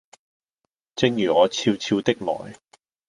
[0.95, 2.55] 正如我悄悄的來